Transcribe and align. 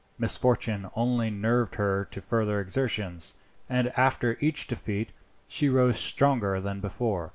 Misfortune 0.17 0.89
only 0.95 1.29
nerved 1.29 1.75
her 1.75 2.03
to 2.05 2.21
further 2.23 2.59
exertions, 2.59 3.35
and 3.69 3.89
after 3.89 4.35
each 4.39 4.65
defeat 4.65 5.13
she 5.47 5.69
rose 5.69 5.99
stronger 5.99 6.59
than 6.59 6.79
before. 6.79 7.29